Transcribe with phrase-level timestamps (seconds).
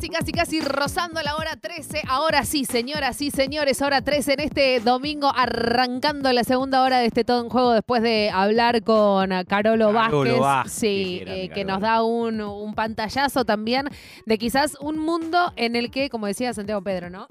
[0.00, 2.02] casi, casi, casi rozando la hora 13.
[2.08, 7.06] Ahora sí, señoras y señores, hora 13 en este domingo, arrancando la segunda hora de
[7.06, 10.40] este todo en juego después de hablar con Carolo, Carolo Vázquez.
[10.40, 13.88] Vázquez, sí, eh, que nos da un, un pantallazo también
[14.24, 17.26] de quizás un mundo en el que, como decía Santiago Pedro, ¿no?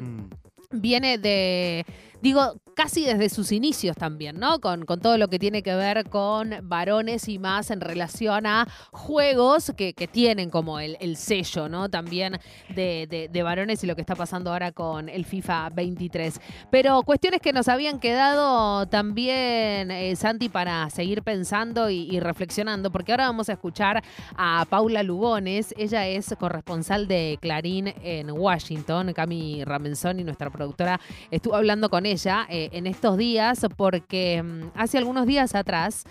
[0.00, 0.30] Mm.
[0.70, 1.84] viene de,
[2.22, 4.60] digo, casi desde sus inicios también, ¿no?
[4.60, 8.66] Con, con todo lo que tiene que ver con varones y más en relación a
[8.92, 11.88] juegos que, que tienen como el, el sello, ¿no?
[11.88, 12.38] También
[12.74, 16.40] de, de- varones y lo que está pasando ahora con el FIFA 23.
[16.70, 22.90] Pero cuestiones que nos habían quedado también, eh, Santi, para seguir pensando y, y reflexionando,
[22.90, 24.02] porque ahora vamos a escuchar
[24.36, 25.74] a Paula Lugones.
[25.76, 29.12] Ella es corresponsal de Clarín en Washington.
[29.12, 30.98] Cami Ramenzoni, nuestra productora,
[31.30, 36.04] estuvo hablando con ella eh, en estos días porque mm, hace algunos días atrás,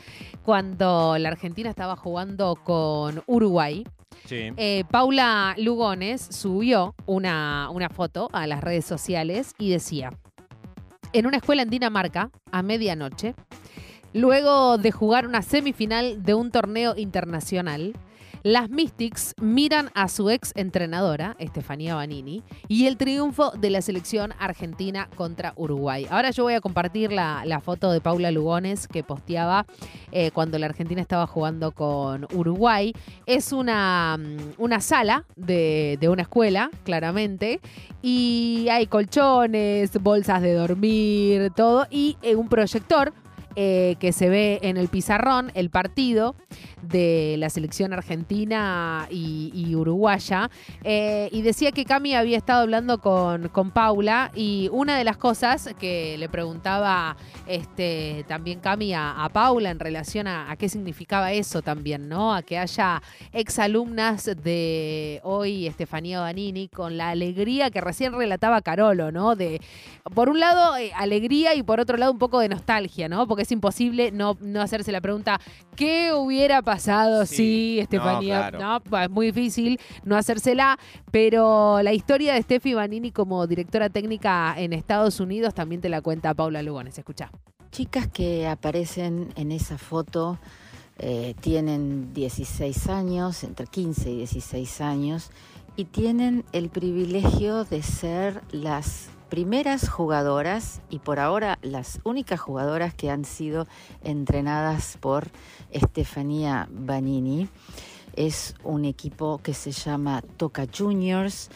[0.43, 3.85] cuando la Argentina estaba jugando con Uruguay,
[4.25, 4.51] Sí.
[4.57, 10.11] eh, Paula Lugones subió una, una foto a las redes sociales y decía,
[11.11, 13.35] en una escuela en Dinamarca, a medianoche,
[14.13, 17.93] luego de jugar una semifinal de un torneo internacional,
[18.43, 24.33] las Mystics miran a su ex entrenadora, Estefanía Banini, y el triunfo de la selección
[24.37, 26.05] argentina contra Uruguay.
[26.09, 29.65] Ahora yo voy a compartir la, foto de Paula Lugones que posteaba
[30.11, 32.93] eh, cuando la Argentina estaba jugando con Uruguay.
[33.25, 37.61] Es una, mm, una sala de, de una escuela, claramente,
[38.01, 43.13] y hay colchones, bolsas de dormir, todo, y eh, un proyector
[43.55, 46.35] eh, que se ve en el pizarrón el partido
[46.81, 50.49] de la selección argentina y, uruguaya.
[50.83, 55.17] Eh, y decía que Cami había estado hablando con, con Paula y una de las
[55.17, 57.15] cosas que le preguntaba
[57.47, 62.33] este, también Cami a, a Paula en relación a, qué significaba eso también, ¿no?
[62.33, 69.11] A que haya exalumnas de hoy, Estefanía Banini, con la alegría que recién relataba Carolo,
[69.11, 69.35] ¿no?
[69.35, 69.61] De,
[70.13, 73.27] por un lado, eh, alegría y por otro lado, un poco de nostalgia, ¿no?
[73.27, 75.39] Porque es imposible no, no hacerse la pregunta,
[75.75, 77.35] ¿qué hubiera pasado Sí.
[77.35, 78.35] si Estefanía...
[78.35, 78.59] No, claro.
[78.59, 80.77] No, pues, es muy difícil no hacérsela,
[81.11, 86.01] pero la historia de Steffi Banini como directora técnica en Estados Unidos también te la
[86.01, 86.97] cuenta Paula Lugones.
[86.97, 87.31] Escucha.
[87.71, 90.37] Chicas que aparecen en esa foto
[90.99, 95.31] eh, tienen 16 años, entre 15 y 16 años,
[95.75, 102.93] y tienen el privilegio de ser las primeras jugadoras y por ahora las únicas jugadoras
[102.93, 103.65] que han sido
[104.03, 105.31] entrenadas por
[105.71, 107.49] Estefanía Banini.
[108.15, 111.49] Es un equipo que se llama Toca Juniors,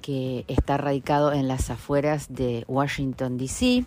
[0.00, 3.84] que está radicado en las afueras de Washington, D.C.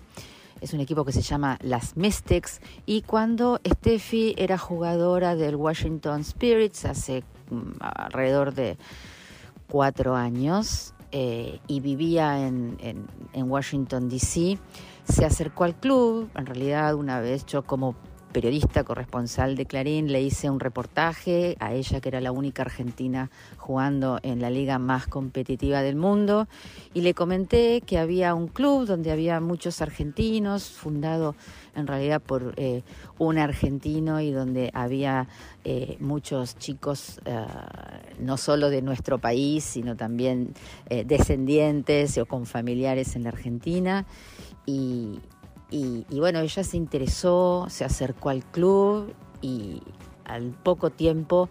[0.60, 6.26] Es un equipo que se llama las Mystics y cuando Steffi era jugadora del Washington
[6.26, 8.78] Spirits hace mm, alrededor de
[9.70, 14.60] cuatro años eh, y vivía en, en- en Washington, D.C.,
[15.12, 16.30] se acercó al club.
[16.36, 17.96] En realidad, una vez yo como
[18.32, 23.30] periodista corresponsal de Clarín le hice un reportaje a ella, que era la única argentina
[23.58, 26.48] jugando en la liga más competitiva del mundo,
[26.94, 31.36] y le comenté que había un club donde había muchos argentinos, fundado
[31.76, 32.84] en realidad por eh,
[33.20, 35.28] un argentino y donde había
[35.64, 37.46] eh, muchos chicos eh,
[38.20, 40.54] no solo de nuestro país, sino también
[41.06, 44.06] descendientes o con familiares en la Argentina.
[44.66, 45.20] Y,
[45.70, 49.82] y- bueno, ella se interesó, se acercó al club y
[50.26, 51.50] al poco tiempo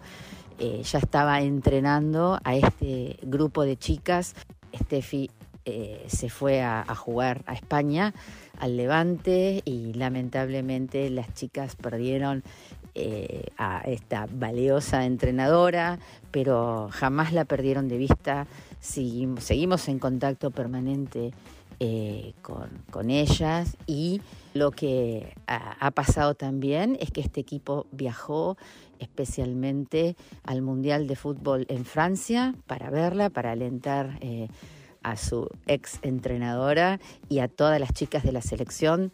[0.59, 4.35] eh, ya estaba entrenando a este grupo de chicas.
[4.75, 5.29] Steffi
[5.65, 8.13] eh, se fue a, a jugar a España,
[8.59, 12.43] al Levante, y lamentablemente las chicas perdieron
[12.95, 15.99] eh, a esta valiosa entrenadora,
[16.31, 18.47] pero jamás la perdieron de vista.
[18.79, 21.31] Seguimos, seguimos en contacto permanente
[21.79, 24.21] eh, con, ellas y
[24.53, 28.57] lo que ha, ha pasado también es que este equipo viajó
[28.99, 34.47] especialmente al Mundial de Fútbol en Francia para verla, para alentar eh,
[35.03, 39.11] a su ex entrenadora y a todas las chicas de la selección.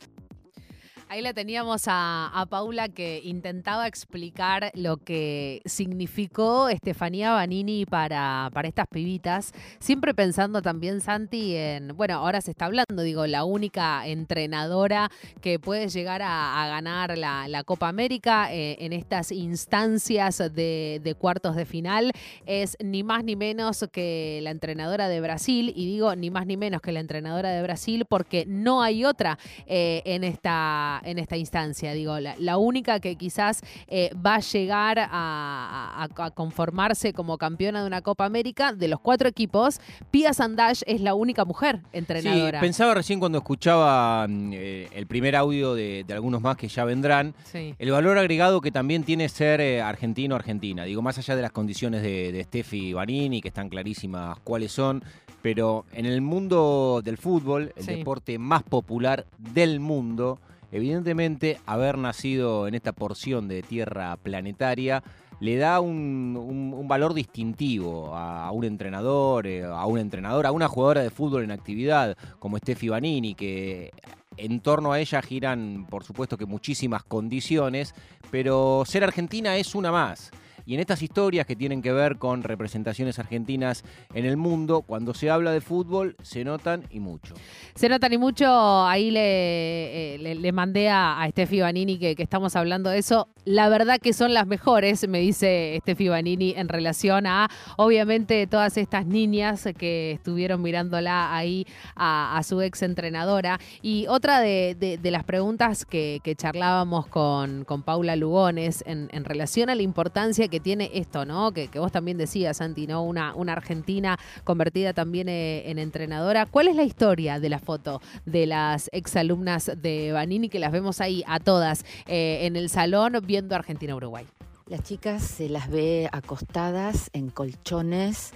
[1.13, 8.67] Ahí la teníamos a, Paula que intentaba explicar lo que significó Estefanía Banini para, para
[8.67, 14.07] estas pibitas, siempre pensando también, Santi, en, bueno, ahora se está hablando, digo, la única
[14.07, 20.99] entrenadora que puede llegar a, ganar la, la Copa América eh, en estas instancias de,
[21.03, 22.11] de cuartos de final
[22.47, 26.57] es ni más ni menos que la entrenadora de Brasil, y digo ni más ni
[26.57, 29.37] menos que la entrenadora de Brasil porque no hay otra
[29.67, 31.93] eh, en, esta, en esta instancia.
[31.93, 38.01] Digo, la, única que quizás eh, va a llegar a, conformarse como campeona de una
[38.01, 39.79] Copa América, de los cuatro equipos,
[40.11, 42.59] Pia Sandash es la única mujer entrenadora.
[42.59, 46.85] Sí, pensaba recién cuando escuchaba mm, eh, el primer audio de, algunos más que ya
[46.85, 50.83] vendrán, el valor agregado que también tiene ser eh, argentino-argentina.
[50.83, 55.03] Digo, más allá de las condiciones de, de Steffi Banini, que están clarísimas cuáles son,
[55.43, 60.39] pero en el mundo del fútbol, el deporte más popular del mundo,
[60.73, 65.03] evidentemente haber nacido en esta porción de tierra planetaria
[65.39, 71.01] le da un, valor distintivo a, un entrenador, eh, a una entrenadora, a una jugadora
[71.01, 73.91] de fútbol en actividad como Steffi Banini, que
[74.37, 77.93] en torno a ella giran, por supuesto que muchísimas condiciones,
[78.31, 80.31] pero ser argentina es una más.
[80.65, 83.83] Y en estas historias que tienen que ver con representaciones argentinas
[84.13, 87.33] en el mundo, cuando se habla de fútbol, se notan y mucho.
[87.75, 88.45] Se notan y mucho.
[88.85, 93.27] Ahí le, eh, le, mandé a, a Steffi Banini que, estamos hablando de eso.
[93.45, 98.77] La verdad que son las mejores, me dice Steffi Banini, en relación a, obviamente, todas
[98.77, 103.59] estas niñas que estuvieron mirándola ahí a, su ex entrenadora.
[103.81, 109.75] Y otra de, las preguntas que, charlábamos con, con Paula Lugones en, en relación a
[109.75, 111.51] la importancia que tiene esto, ¿no?
[111.51, 113.03] Que, vos también decías, Santi, ¿no?
[113.03, 116.45] Una, una argentina convertida también eh, en entrenadora.
[116.45, 121.01] ¿Cuál es la historia de la foto de las exalumnas de Banini que las vemos
[121.01, 124.27] ahí a todas eh, en el salón viendo Argentina-Uruguay?
[124.67, 128.31] Las chicas se las ve acostadas en colchones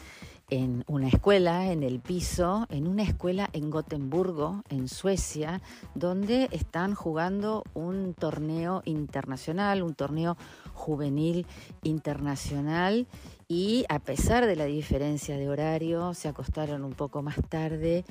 [0.50, 5.62] en una escuela, en el piso, en una escuela en Gotemburgo, en Suecia,
[5.94, 10.36] donde están jugando un torneo internacional, un torneo
[10.74, 11.46] juvenil
[11.84, 13.06] internacional
[13.48, 18.04] y a pesar de la diferencia de horario, se acostaron un poco más tarde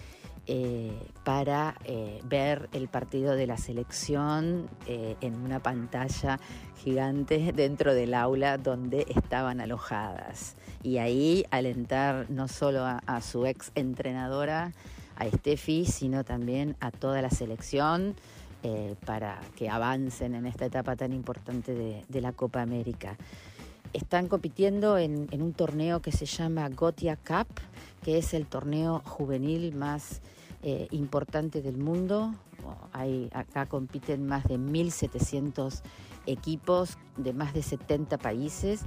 [0.48, 0.92] eh,
[1.24, 6.38] para eh, ver el partido de la selección eh, en una pantalla
[6.84, 10.54] gigante dentro del aula donde estaban alojadas.
[10.84, 14.72] Y ahí alentar no solo a, su ex entrenadora,
[15.16, 18.14] a Steffi, sino también a toda la selección
[19.04, 21.72] para que avancen en esta etapa tan importante
[22.08, 23.16] de, la Copa América
[23.92, 27.46] están compitiendo en, en, un torneo que se llama Gotia Cup,
[28.02, 30.20] que es el torneo juvenil más
[30.68, 32.34] eh, importante del mundo.
[32.92, 35.80] Hay, acá compiten más de 1.700
[36.26, 38.80] equipos de más de 70 países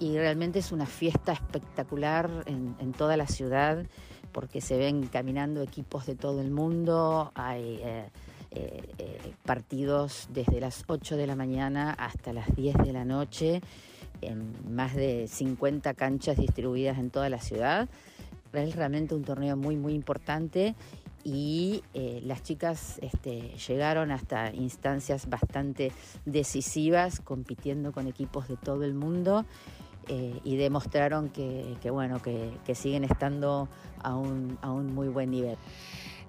[0.00, 3.86] y realmente es una fiesta espectacular en, toda la ciudad
[4.32, 8.10] porque se ven caminando equipos de todo el mundo, hay eh,
[8.50, 13.60] eh, partidos desde las 8 de la mañana hasta las 10 de la noche
[14.22, 17.88] en más de 50 canchas distribuidas en toda la ciudad.
[18.52, 20.74] Es realmente un torneo muy, muy importante
[21.24, 25.92] y eh, las chicas este, llegaron hasta instancias bastante
[26.24, 29.44] decisivas compitiendo con equipos de todo el mundo
[30.08, 33.68] eh, y demostraron que, bueno que, siguen estando
[34.02, 35.56] a un, a un muy buen nivel.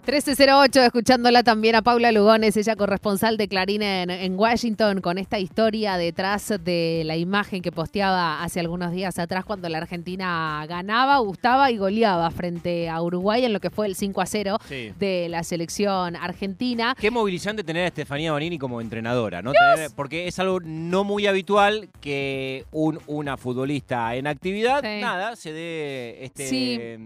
[0.03, 5.95] 1308, escuchándola también a Paula Lugones, ella corresponsal de Clarín en, Washington, con esta historia
[5.95, 11.71] detrás de la imagen que posteaba hace algunos días atrás cuando la Argentina ganaba, gustaba
[11.71, 14.57] y goleaba frente a Uruguay en lo que fue el 5 a 0
[14.99, 16.97] de la selección argentina.
[16.99, 19.53] Qué movilizante tener a Estefanía Bonini como entrenadora, ¿no?
[19.95, 26.25] porque es algo no muy habitual que un, una futbolista en actividad, nada, se dé
[26.25, 26.99] este,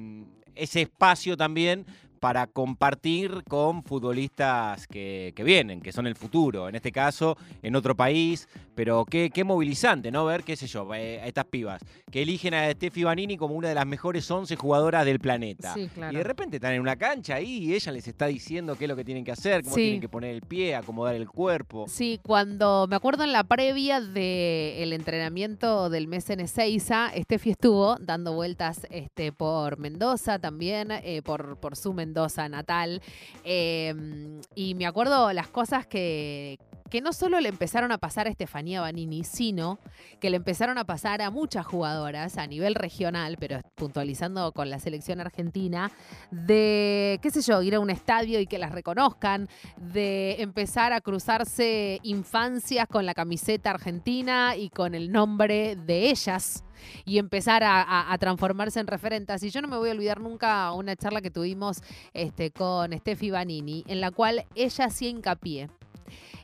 [0.56, 1.86] ese espacio también
[2.20, 7.96] para compartir con futbolistas que, vienen, que son el futuro, en este caso en otro
[7.96, 10.26] país, pero qué, qué movilizante, ¿no?
[10.26, 11.82] Ver, qué sé yo, eh, a estas pibas
[12.12, 15.76] que eligen a Steffi Banini como una de las mejores 11 jugadoras del planeta.
[15.78, 18.90] Y de repente están en una cancha ahí y ella les está diciendo qué es
[18.90, 21.86] lo que tienen que hacer, cómo tienen que poner el pie, acomodar el cuerpo.
[21.88, 27.98] Sí, cuando me acuerdo en la previa del entrenamiento del mes en Ezeiza, Steffi estuvo
[28.00, 32.07] dando vueltas este, por Mendoza también, eh, por, por su Mendoza
[32.50, 33.02] natal.
[33.44, 36.58] Em, y me acuerdo las cosas que,
[36.90, 39.80] que no solo le empezaron a pasar a Estefanía Banini, sino
[40.20, 44.80] que le empezaron a pasar a muchas jugadoras a nivel regional, pero puntualizando con la
[44.80, 45.92] selección argentina,
[46.32, 49.48] de, qué sé yo, ir a un estadio y que las reconozcan,
[49.78, 56.64] de empezar a cruzarse infancias con la camiseta argentina y con el nombre de ellas
[57.06, 59.44] y empezar a, transformarse en referentes.
[59.44, 61.82] Y yo no me voy a olvidar nunca una charla que tuvimos
[62.14, 65.70] este, con Steffi Banini, en la cual ella hacía hincapié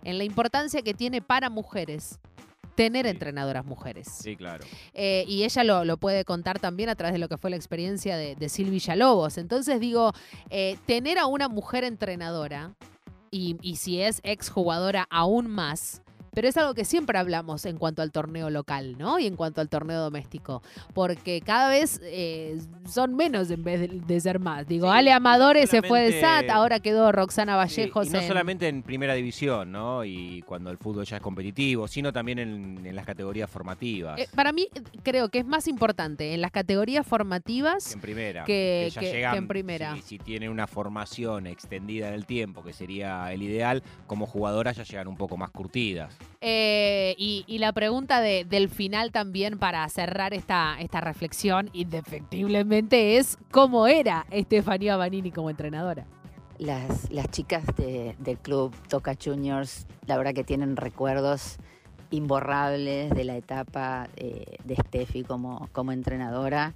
[0.03, 2.19] en la importancia que tiene para mujeres
[2.75, 4.07] tener entrenadoras mujeres.
[4.07, 4.65] Sí, claro.
[4.93, 8.17] Eh, y ella lo, puede contar también a través de lo que fue la experiencia
[8.17, 9.37] de, de Silvia Lobos.
[9.37, 10.11] Entonces digo,
[10.49, 12.73] eh, tener a una mujer entrenadora
[13.31, 16.02] y, y si es exjugadora aún más,
[16.33, 19.19] pero es algo que siempre hablamos en cuanto al torneo local, ¿no?
[19.19, 20.61] Y en cuanto al torneo doméstico,
[20.93, 24.67] porque cada vez eh, son menos en vez de, ser más.
[24.67, 28.07] Digo, Ale Amadores se fue de SAT, ahora quedó Roxana Vallejos.
[28.07, 30.05] y no solamente en primera división, ¿no?
[30.05, 34.19] Y cuando el fútbol ya es competitivo, sino también en, las categorías formativas.
[34.19, 34.67] Eh, para mí,
[35.01, 38.43] creo que es más importante en las categorías formativas que en primera.
[38.43, 38.91] Que,
[39.33, 39.95] en primera.
[39.95, 44.77] Si, si tienen una formación extendida en el tiempo, que sería el ideal, como jugadoras
[44.77, 46.15] ya llegan un poco más curtidas.
[46.41, 53.87] Eh, y, la pregunta del final también para cerrar esta, esta reflexión, indefectiblemente, es cómo
[53.87, 56.05] era Estefanía Banini como entrenadora.
[56.57, 61.57] Las, las chicas del club Toca Juniors, la verdad que tienen recuerdos
[62.13, 66.73] imborrables de la etapa eh, de Steffi como, como entrenadora.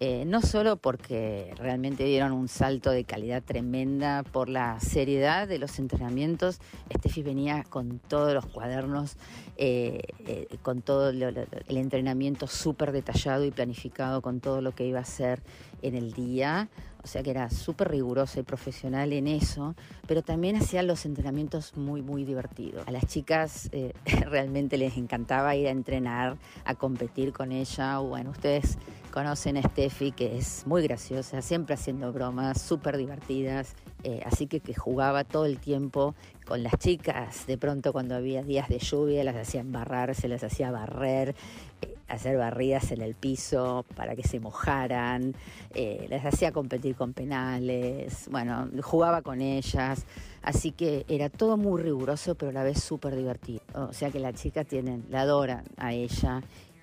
[0.00, 5.58] Eh, no solo porque realmente dieron un salto de calidad tremenda por la seriedad de
[5.58, 6.60] los entrenamientos,
[6.96, 9.16] Steffi venía con todos los cuadernos,
[9.56, 15.00] eh, eh, con todo el entrenamiento súper detallado y planificado, con todo lo que iba
[15.00, 15.42] a hacer
[15.82, 16.68] en el día,
[17.02, 19.74] o sea que era súper rigurosa y profesional en eso,
[20.06, 22.86] pero también hacía los entrenamientos muy, muy divertidos.
[22.86, 23.70] A las chicas
[24.26, 28.78] realmente les encantaba ir a entrenar, a competir con ella, bueno, ustedes
[29.10, 34.60] conocen a Steffi, que es muy graciosa, siempre haciendo bromas, súper divertidas, eh, así que
[34.60, 36.14] que jugaba todo el tiempo
[36.46, 40.44] con las chicas, de pronto cuando había días de lluvia las hacía embarrar, se las
[40.44, 41.34] hacía barrer,
[41.82, 45.34] eh, hacer barridas en el piso para que se mojaran,
[45.74, 50.04] eh, las hacía competir con penales, bueno, jugaba con ellas,
[50.42, 53.60] así que era todo muy riguroso pero a la vez súper divertido.
[53.74, 56.42] O sea que las chicas tienen, la adoran a ella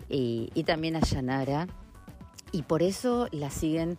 [0.09, 1.67] y, y también a Yanara
[2.51, 3.97] y por eso la siguen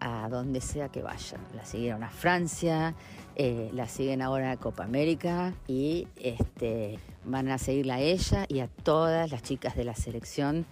[0.00, 1.40] a donde sea que vayan.
[1.54, 2.94] La siguieron a Francia,
[3.36, 8.60] eh, la siguen ahora a Copa América y este, van a seguirla a ella y
[8.60, 10.66] a todas las chicas de la selección,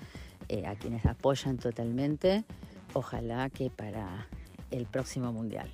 [0.49, 2.45] eh, a quienes apoyan totalmente.
[2.95, 4.29] Ojalá que para
[4.71, 5.71] el próximo Mundial.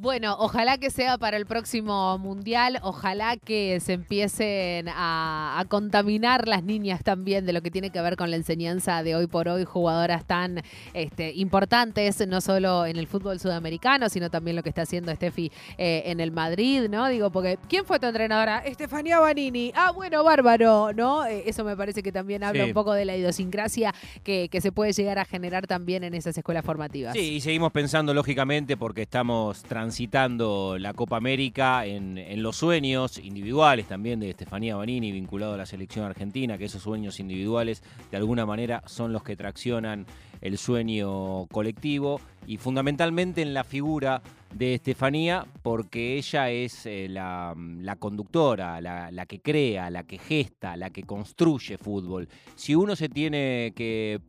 [0.00, 6.62] Bueno, ojalá que sea para el próximo mundial, ojalá que se empiecen a, contaminar las
[6.62, 9.64] niñas también de lo que tiene que ver con la enseñanza de hoy por hoy,
[9.64, 10.62] jugadoras tan
[10.94, 15.50] este, importantes, no solo en el fútbol sudamericano, sino también lo que está haciendo Steffi
[15.78, 17.08] eh, en el Madrid, ¿no?
[17.08, 18.58] Digo, porque ¿quién fue tu entrenadora?
[18.60, 19.72] Estefanía Banini.
[19.74, 21.26] Ah, bueno, bárbaro, ¿no?
[21.26, 24.70] Eh, eso me parece que también habla un poco de la idiosincrasia que, que se
[24.70, 27.14] puede llegar a generar también en esas escuelas formativas.
[27.14, 33.86] Sí, y seguimos pensando lógicamente porque estamos transitando la Copa América en, los sueños individuales
[33.88, 38.44] también de Estefanía Banini vinculado a la selección argentina, que esos sueños individuales de alguna
[38.44, 40.04] manera son los que traccionan
[40.42, 44.20] el sueño colectivo y fundamentalmente en la figura
[44.54, 47.56] de Estefanía porque ella es eh, la,
[47.98, 52.28] conductora, la, la que crea, la que gesta, la que construye fútbol.
[52.56, 54.20] Si uno se tiene que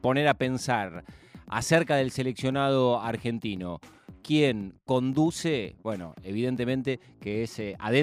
[0.00, 1.04] poner a pensar
[1.46, 3.80] acerca del seleccionado argentino,
[4.22, 7.98] quien conduce, bueno, evidentemente que es adentro